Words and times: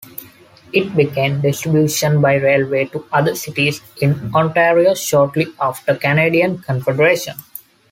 It 0.73 0.95
began 0.95 1.41
distribution 1.41 2.21
by 2.21 2.33
railway 2.37 2.85
to 2.85 3.05
other 3.13 3.35
cities 3.35 3.81
in 4.01 4.33
Ontario 4.33 4.95
shortly 4.95 5.53
after 5.61 5.93
Canadian 5.95 6.57
Confederation. 6.57 7.35